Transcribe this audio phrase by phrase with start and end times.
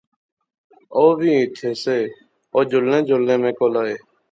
[0.97, 1.97] اووی ایتھیں سے،
[2.53, 3.95] او جلنے جلنے میں کول آئے